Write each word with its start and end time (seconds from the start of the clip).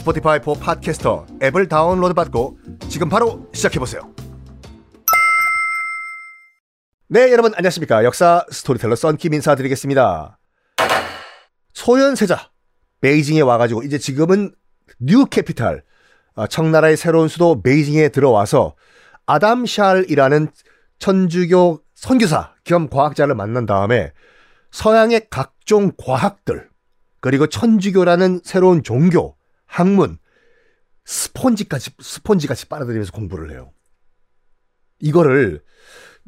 Spotify 0.00 0.40
for 0.42 0.54
Podcasters 0.54 1.26
앱을 1.42 1.68
다운로드 1.68 2.14
받고 2.14 2.58
지금 2.88 3.10
바로 3.10 3.46
시작해보세요. 3.52 4.10
네, 7.08 7.30
여러분 7.30 7.52
안녕하십니까. 7.54 8.02
역사 8.04 8.46
스토리텔러 8.50 8.96
썬킴 8.96 9.34
인사드리겠습니다. 9.34 10.38
소현세자 11.74 12.50
베이징에 13.02 13.42
와가지고 13.42 13.82
이제 13.82 13.98
지금은 13.98 14.54
new 14.98 15.26
capital 15.26 15.84
아, 16.34 16.46
청나라의 16.46 16.96
새로운 16.96 17.28
수도 17.28 17.60
베이징에 17.60 18.08
들어와서 18.08 18.76
아담 19.26 19.66
샬이라는 19.66 20.48
천주교 20.98 21.82
선교사 21.94 22.54
겸 22.64 22.88
과학자를 22.88 23.34
만난 23.34 23.66
다음에 23.66 24.12
서양의 24.70 25.26
각종 25.28 25.92
과학들 25.98 26.70
그리고 27.20 27.46
천주교라는 27.46 28.40
새로운 28.44 28.82
종교, 28.82 29.36
학문, 29.70 30.18
스폰지까지 31.04 31.92
스폰지같이 32.00 32.66
빨아들이면서 32.66 33.12
공부를 33.12 33.52
해요. 33.52 33.72
이거를 34.98 35.62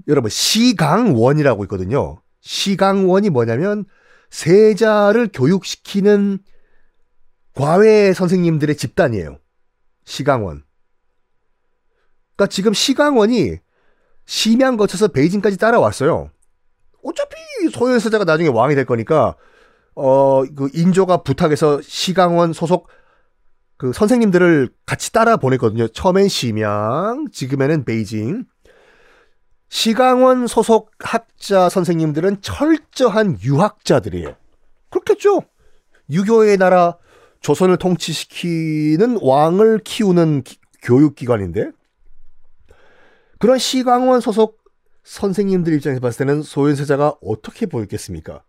여러분 0.06 0.30
시강원이라고 0.30 1.64
있거든요. 1.64 2.22
시강원이 2.40 3.30
뭐냐면 3.30 3.84
세자를 4.30 5.30
교육시키는 5.32 6.38
과외 7.54 8.12
선생님들의 8.12 8.76
집단이에요. 8.76 9.38
시강원. 10.04 10.64
그러니까 12.36 12.46
지금 12.50 12.72
시강원이 12.72 13.58
심양 14.24 14.76
거쳐서 14.76 15.08
베이징까지 15.08 15.58
따라왔어요. 15.58 16.30
어차피 17.02 17.36
소현세자가 17.72 18.24
나중에 18.24 18.48
왕이 18.48 18.76
될 18.76 18.86
거니까 18.86 19.36
어 19.94 20.44
그 20.54 20.70
인조가 20.72 21.18
부탁해서 21.18 21.82
시강원 21.82 22.52
소속 22.52 22.88
그 23.82 23.92
선생님들을 23.92 24.68
같이 24.86 25.10
따라 25.10 25.36
보냈거든요. 25.36 25.88
처음엔 25.88 26.28
심양, 26.28 27.26
지금에는 27.32 27.84
베이징. 27.84 28.44
시강원 29.70 30.46
소속 30.46 30.92
학자 31.00 31.68
선생님들은 31.68 32.42
철저한 32.42 33.38
유학자들이에요. 33.42 34.36
그렇겠죠. 34.88 35.42
유교의 36.08 36.58
나라 36.58 36.96
조선을 37.40 37.76
통치시키는 37.78 39.18
왕을 39.20 39.80
키우는 39.82 40.44
기, 40.44 40.58
교육기관인데 40.80 41.72
그런 43.40 43.58
시강원 43.58 44.20
소속 44.20 44.62
선생님들 45.02 45.72
입장에서 45.72 46.00
봤을 46.00 46.24
때는 46.24 46.42
소현세자가 46.42 47.16
어떻게 47.20 47.66
보였겠습니까? 47.66 48.44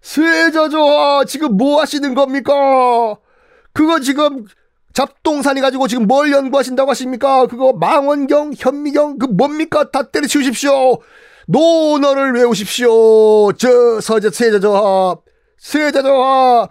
세자저 0.00 1.24
지금 1.26 1.58
뭐 1.58 1.82
하시는 1.82 2.14
겁니까? 2.14 3.18
그거 3.76 4.00
지금 4.00 4.46
잡동산이 4.94 5.60
가지고 5.60 5.86
지금 5.86 6.06
뭘 6.06 6.32
연구하신다고 6.32 6.90
하십니까? 6.92 7.46
그거 7.46 7.74
망원경, 7.74 8.54
현미경, 8.56 9.18
그 9.18 9.26
뭡니까? 9.26 9.90
다 9.90 10.10
때려치우십시오. 10.10 10.98
논어를 11.46 12.32
외우십시오. 12.32 13.52
저 13.52 14.00
서자 14.00 14.30
세자저하, 14.30 15.16
세자저하, 15.58 16.70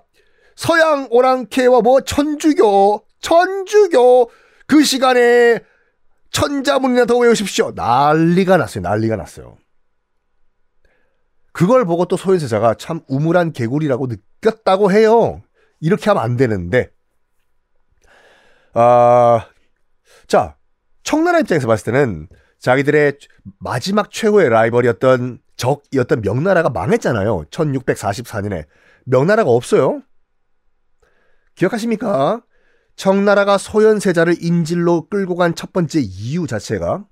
서양 0.55 1.07
오랑캐와 1.11 1.81
뭐 1.81 2.01
천주교, 2.01 3.05
천주교 3.19 4.31
그 4.65 4.83
시간에 4.83 5.59
천자문이나 6.31 7.05
더 7.05 7.19
외우십시오. 7.19 7.73
난리가 7.75 8.57
났어요. 8.57 8.81
난리가 8.81 9.15
났어요. 9.15 9.59
그걸 11.51 11.85
보고 11.85 12.05
또 12.05 12.17
소현세자가 12.17 12.73
참 12.79 13.01
우물한 13.07 13.53
개구리라고 13.53 14.07
느꼈다고 14.07 14.91
해요. 14.91 15.43
이렇게 15.79 16.09
하면 16.09 16.23
안 16.23 16.35
되는데 16.35 16.94
아, 18.75 19.47
자, 20.27 20.57
청나라 21.03 21.39
입장에서 21.39 21.65
봤을 21.67 21.91
때는 21.93 22.27
자기들의 22.59 23.17
마지막 23.59 24.11
최고의 24.11 24.49
라이벌이었던 24.49 25.39
적이었던 25.55 26.21
명나라가 26.21 26.69
망했잖아요. 26.69 27.45
1644년에. 27.49 28.65
명나라가 29.05 29.49
없어요. 29.49 30.01
기억하십니까? 31.55 32.41
청나라가 32.97 33.57
소현세자를 33.57 34.35
인질로 34.41 35.07
끌고 35.09 35.35
간 35.35 35.55
첫 35.55 35.71
번째 35.71 35.99
이유 36.01 36.47
자체가 36.47 37.05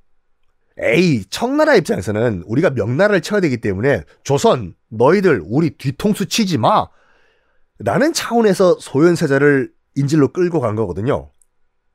에이, 0.79 1.23
청나라 1.29 1.75
입장에서는 1.75 2.43
우리가 2.45 2.71
명나라를 2.71 3.21
쳐야 3.21 3.39
되기 3.39 3.57
때문에 3.57 4.03
조선, 4.23 4.75
너희들 4.89 5.41
우리 5.45 5.77
뒤통수 5.77 6.25
치지 6.25 6.57
마. 6.57 6.87
라는 7.79 8.11
차원에서 8.11 8.79
소현세자를 8.79 9.71
인질로 9.95 10.33
끌고 10.33 10.59
간 10.59 10.75
거거든요. 10.75 11.31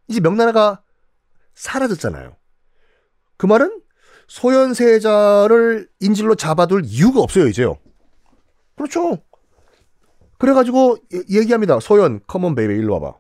이제 0.08 0.20
명나라가 0.20 0.82
사라졌잖아요. 1.54 2.36
그 3.36 3.46
말은 3.46 3.80
소현세자를 4.26 5.88
인질로 6.00 6.34
잡아둘 6.34 6.82
이유가 6.84 7.20
없어요, 7.20 7.46
이제요. 7.46 7.78
그렇죠. 8.76 9.18
그래가지고 10.38 10.98
얘기합니다. 11.30 11.80
소현, 11.80 12.20
come 12.26 12.45
on 12.45 12.54
baby 12.54 12.74
일로 12.74 13.00
와봐. 13.00 13.16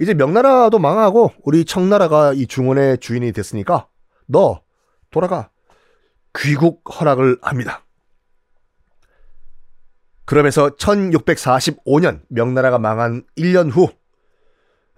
이제 0.00 0.14
명나라도 0.14 0.78
망하고 0.78 1.32
우리 1.42 1.64
청나라가 1.64 2.32
이 2.32 2.46
중원의 2.46 2.98
주인이 2.98 3.32
됐으니까 3.32 3.88
너 4.26 4.62
돌아가 5.10 5.50
귀국 6.38 6.82
허락을 6.88 7.38
합니다. 7.42 7.84
그러면서 10.24 10.70
1645년 10.76 12.20
명나라가 12.28 12.78
망한 12.78 13.24
1년 13.36 13.72
후 13.72 13.88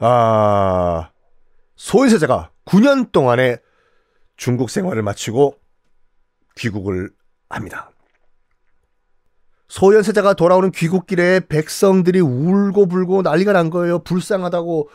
아, 0.03 1.11
소현세자가 1.77 2.50
9년 2.65 3.12
동안의 3.12 3.61
중국 4.37 4.71
생활을 4.71 5.03
마치고 5.03 5.56
귀국을 6.56 7.11
합니다. 7.50 7.91
소현세자가 9.69 10.33
돌아오는 10.34 10.71
귀국길에 10.71 11.41
백성들이 11.49 12.21
울고 12.21 12.87
불고 12.87 13.21
난리가 13.22 13.53
난 13.53 13.69
거예요. 13.71 13.99
불쌍하다고. 14.00 14.88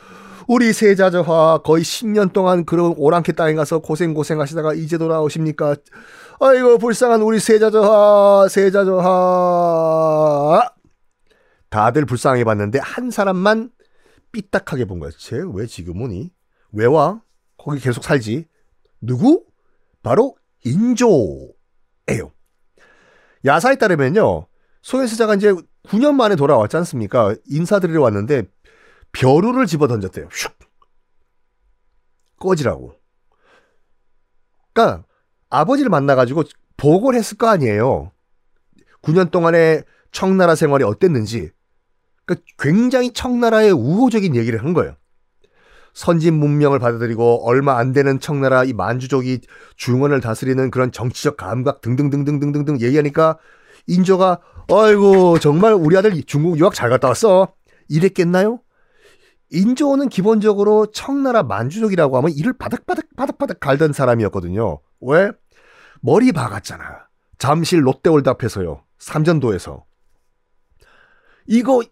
우리 0.48 0.74
세자저하 0.74 1.60
거의 1.64 1.84
10년 1.84 2.34
동안 2.34 2.66
그런 2.66 2.94
오랑캐 2.98 3.32
땅에 3.34 3.54
가서 3.54 3.80
고생고생 3.80 4.42
하시다가 4.42 4.74
이제 4.74 4.98
돌아오십니까? 4.98 5.76
아이고 6.40 6.78
불쌍한 6.78 7.22
우리 7.22 7.40
세자저하 7.40 8.48
세자저하 8.50 9.02
다들 11.70 12.06
불쌍해 12.06 12.44
봤는데 12.44 12.80
한 12.80 13.10
사람만 13.10 13.72
삐딱하게 14.40 14.84
본 14.86 15.00
거야. 15.00 15.12
쟤 15.18 15.38
왜 15.38 15.66
지금 15.66 16.02
오니? 16.02 16.30
왜 16.74 16.86
와? 16.86 17.22
거기 17.58 17.80
계속 17.80 18.04
살지. 18.04 18.48
누구? 19.00 19.46
바로 20.04 20.36
인조예요. 20.66 22.32
야사에 23.46 23.76
따르면요. 23.78 24.48
소현세자가 24.82 25.36
이제 25.36 25.54
9년 25.88 26.16
만에 26.16 26.36
돌아왔지 26.36 26.76
않습니까? 26.78 27.34
인사드리러 27.46 28.02
왔는데 28.02 28.44
벼루를 29.14 29.68
집어 29.68 29.88
던졌대요. 29.88 30.28
슉. 30.28 30.52
꺼지라고. 32.38 32.94
그러니까 34.74 35.06
아버지를 35.50 35.90
만나가지고 35.90 36.44
보고를 36.76 37.18
했을 37.18 37.38
거 37.38 37.48
아니에요. 37.48 38.12
9년 39.02 39.32
동안의 39.32 39.86
청나라 40.12 40.56
생활이 40.56 40.84
어땠는지. 40.84 41.52
그러니까 42.26 42.46
굉장히 42.60 43.14
청나라의 43.14 43.72
우호적인 43.72 44.36
얘기를 44.36 44.64
한 44.64 44.74
거예요. 44.74 44.96
선진 45.94 46.34
문명을 46.34 46.78
받아들이고 46.80 47.48
얼마 47.48 47.78
안 47.78 47.94
되는 47.94 48.20
청나라 48.20 48.66
이 48.66 48.74
만주족이 48.74 49.42
중원을 49.78 50.20
다스리는 50.20 50.70
그런 50.70 50.92
정치적 50.92 51.38
감각 51.38 51.80
등등등등등등등 51.82 52.82
얘기하니까 52.82 53.38
인조가 53.88 54.42
아이고 54.70 55.40
정말 55.40 55.74
우리 55.74 55.96
아들 55.96 56.22
중국 56.24 56.60
유학 56.60 56.74
잘 56.74 56.90
갔다 56.90 57.08
왔어 57.08 57.54
이랬겠나요? 57.88 58.60
인조는 59.52 60.10
기본적으로 60.10 60.88
청나라 60.88 61.44
만주족이라고 61.44 62.18
하면 62.18 62.32
이를 62.32 62.52
바닥바닥 62.52 63.06
바닥바닥 63.16 63.62
갈던 63.62 63.94
사람이었거든요. 63.94 64.82
왜? 65.00 65.32
머리 66.02 66.34
박았잖아. 66.34 67.08
잠실 67.38 67.86
롯데월드 67.86 68.28
앞에서요. 68.28 68.84
삼전도에서. 69.00 69.86
이거 71.48 71.84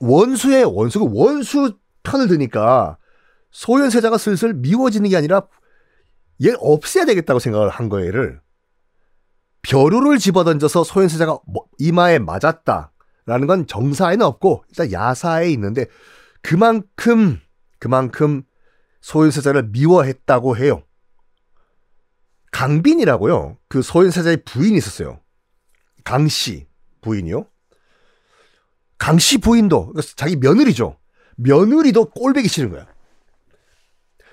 원수의 0.00 0.64
원수가 0.64 1.06
원수 1.12 1.78
편을 2.02 2.28
드니까 2.28 2.98
소현세자가 3.50 4.18
슬슬 4.18 4.54
미워지는 4.54 5.10
게 5.10 5.16
아니라 5.16 5.46
얘 6.44 6.52
없애야 6.58 7.04
되겠다고 7.06 7.38
생각을 7.38 7.68
한 7.68 7.88
거예요, 7.88 8.08
얘를. 8.08 8.40
벼루를 9.62 10.18
집어던져서 10.18 10.84
소현세자가 10.84 11.38
뭐 11.46 11.64
이마에 11.78 12.18
맞았다라는 12.18 13.46
건 13.46 13.66
정사에는 13.66 14.24
없고 14.24 14.64
일단 14.68 14.92
야사에 14.92 15.50
있는데 15.50 15.86
그만큼 16.42 17.40
그만큼 17.78 18.42
소현세자를 19.00 19.70
미워했다고 19.70 20.56
해요. 20.56 20.82
강빈이라고요. 22.52 23.58
그 23.68 23.82
소현세자의 23.82 24.44
부인이 24.44 24.76
있었어요. 24.76 25.20
강씨 26.04 26.68
부인이요. 27.00 27.46
강 28.98 29.18
씨 29.18 29.38
부인도 29.38 29.88
그러니까 29.88 30.12
자기 30.16 30.36
며느리죠. 30.36 30.96
며느리도 31.36 32.06
꼴배기 32.10 32.48
싫은 32.48 32.70
거야. 32.70 32.86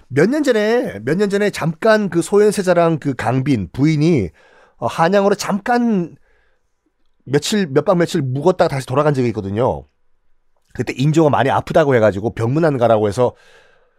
몇 0.08 0.30
년 0.30 0.44
전에 0.44 1.00
몇 1.04 1.16
년 1.18 1.30
전에 1.30 1.50
잠깐 1.50 2.10
그 2.10 2.22
소현세자랑 2.22 3.00
그 3.00 3.14
강빈 3.16 3.70
부인이 3.72 4.30
어, 4.78 4.88
한양으로 4.88 5.36
잠깐 5.36 6.16
며칠 7.26 7.68
몇 7.68 7.86
박 7.86 7.98
며칠 7.98 8.22
묵었다가 8.22 8.68
다시 8.68 8.86
돌아간 8.86 9.14
적이 9.14 9.30
있거든요. 9.30 9.86
그때 10.74 10.94
인조가 10.96 11.30
많이 11.30 11.50
아프다고 11.50 11.96
해가지고 11.96 12.34
병문안 12.34 12.78
가라고 12.78 13.08
해서 13.08 13.34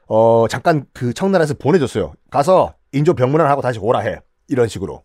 어 0.07 0.47
잠깐 0.49 0.85
그 0.93 1.13
청나라에서 1.15 1.55
보내줬어요. 1.55 2.13
가서 2.31 2.75
인조 2.93 3.15
병문안 3.15 3.47
하고 3.49 3.63
다시 3.63 3.79
오라 3.79 4.01
해 4.01 4.21
이런 4.49 4.69
식으로. 4.69 5.05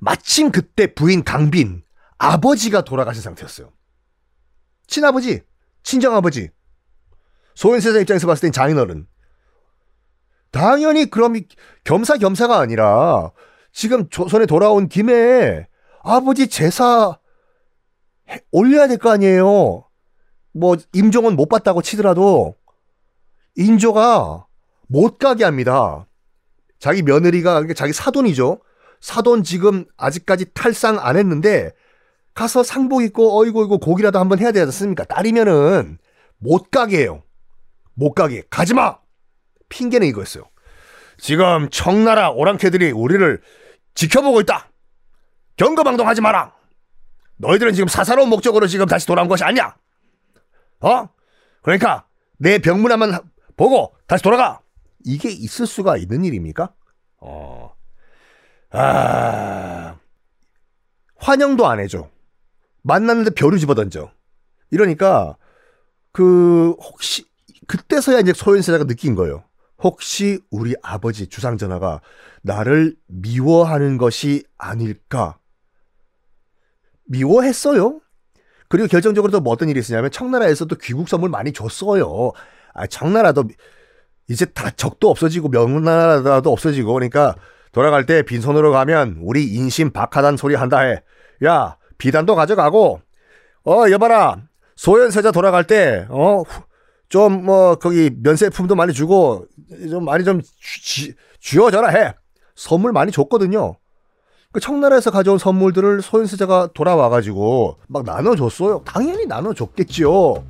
마침 0.00 0.50
그때 0.52 0.94
부인 0.94 1.24
강빈 1.24 1.82
아버지가 2.18 2.82
돌아가신 2.82 3.22
상태였어요. 3.22 3.70
친아버지, 4.88 5.42
친정아버지. 5.84 6.50
소현세자 7.54 8.00
입장에서 8.00 8.26
봤을 8.26 8.42
땐 8.42 8.52
장인어른. 8.52 9.06
당연히 10.50 11.06
그럼 11.10 11.34
겸사겸사가 11.84 12.58
아니라 12.58 13.32
지금 13.72 14.08
조선에 14.08 14.46
돌아온 14.46 14.88
김에 14.88 15.68
아버지 16.02 16.48
제사 16.48 17.18
올려야 18.50 18.88
될 18.88 18.98
거 18.98 19.10
아니에요. 19.10 19.84
뭐 20.52 20.76
임종은 20.94 21.36
못 21.36 21.48
봤다고 21.48 21.82
치더라도 21.82 22.56
인조가 23.56 24.46
못 24.88 25.18
가게 25.18 25.44
합니다. 25.44 26.06
자기 26.78 27.02
며느리가 27.02 27.54
그러니까 27.54 27.74
자기 27.74 27.92
사돈이죠. 27.92 28.60
사돈 29.00 29.42
지금 29.42 29.84
아직까지 29.96 30.52
탈상 30.54 30.98
안 30.98 31.16
했는데 31.16 31.72
가서 32.38 32.62
상복 32.62 33.02
입고 33.02 33.36
어이구 33.36 33.64
이고 33.64 33.78
고기라도 33.78 34.20
한번 34.20 34.38
해야 34.38 34.52
되지 34.52 34.66
않습니까? 34.66 35.02
딸이면은 35.02 35.98
못 36.36 36.70
가게 36.70 37.00
해요. 37.00 37.24
못 37.94 38.12
가게. 38.12 38.44
가지 38.48 38.74
마. 38.74 38.96
핑계는 39.68 40.06
이거였어요. 40.06 40.44
지금 41.16 41.68
청나라 41.68 42.30
오랑캐들이 42.30 42.92
우리를 42.92 43.42
지켜보고 43.96 44.40
있다. 44.42 44.70
경거방동하지 45.56 46.20
마라. 46.20 46.54
너희들은 47.38 47.72
지금 47.74 47.88
사사로운 47.88 48.28
목적으로 48.28 48.68
지금 48.68 48.86
다시 48.86 49.04
돌아온 49.04 49.26
것이 49.26 49.42
아니야. 49.42 49.74
어? 50.78 51.08
그러니까 51.62 52.06
내 52.36 52.58
병문안만 52.58 53.18
보고 53.56 53.96
다시 54.06 54.22
돌아가. 54.22 54.60
이게 55.04 55.28
있을 55.28 55.66
수가 55.66 55.96
있는 55.96 56.24
일입니까? 56.24 56.72
어. 57.16 57.74
아. 58.70 59.96
환영도 61.16 61.66
안 61.66 61.80
해줘. 61.80 62.08
만났는데 62.82 63.30
벼루 63.30 63.58
집어던져. 63.58 64.10
이러니까 64.70 65.36
그 66.12 66.74
혹시 66.80 67.24
그때서야 67.66 68.20
이제 68.20 68.32
소현세자가 68.32 68.84
느낀 68.84 69.14
거예요. 69.14 69.44
혹시 69.82 70.40
우리 70.50 70.74
아버지 70.82 71.28
주상전하가 71.28 72.00
나를 72.42 72.96
미워하는 73.06 73.96
것이 73.98 74.44
아닐까? 74.56 75.38
미워했어요. 77.04 78.00
그리고 78.68 78.86
결정적으로 78.88 79.30
또 79.30 79.40
뭐 79.40 79.52
어떤 79.52 79.68
일이 79.68 79.80
있었냐면 79.80 80.10
청나라에서도 80.10 80.74
귀국 80.76 81.08
선물 81.08 81.30
많이 81.30 81.52
줬어요. 81.52 82.32
아, 82.74 82.86
청나라도 82.86 83.44
이제 84.28 84.44
다 84.44 84.70
적도 84.70 85.08
없어지고 85.10 85.48
명나라도 85.48 86.52
없어지고 86.52 86.92
그러니까 86.92 87.34
돌아갈 87.72 88.04
때 88.04 88.22
빈손으로 88.22 88.72
가면 88.72 89.18
우리 89.22 89.46
인심 89.46 89.90
박하단 89.90 90.36
소리 90.36 90.54
한다 90.54 90.80
해. 90.80 91.02
야, 91.44 91.76
비단도 91.98 92.34
가져가고 92.34 93.00
어, 93.66 93.90
여봐라. 93.90 94.42
소현세자 94.76 95.32
돌아갈 95.32 95.64
때 95.64 96.06
어, 96.08 96.42
좀뭐 97.08 97.76
거기 97.76 98.10
면세품도 98.22 98.74
많이 98.74 98.92
주고 98.92 99.46
좀 99.90 100.04
많이 100.04 100.24
좀 100.24 100.40
쥐, 100.82 101.14
쥐어져라 101.40 101.88
해. 101.88 102.14
선물 102.54 102.92
많이 102.92 103.12
줬거든요. 103.12 103.76
그 104.52 104.60
청나라에서 104.60 105.10
가져온 105.10 105.38
선물들을 105.38 106.00
소현세자가 106.02 106.70
돌아와가지고 106.74 107.78
막 107.88 108.04
나눠줬어요. 108.04 108.82
당연히 108.84 109.26
나눠줬겠지요. 109.26 110.44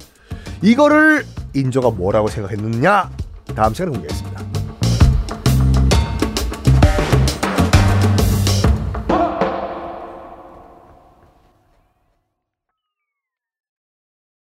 이거를 0.62 1.24
인조가 1.54 1.90
뭐라고 1.90 2.28
생각했느냐? 2.28 3.10
다음 3.54 3.74
시간에 3.74 3.90
공개하겠습니다. 3.90 4.37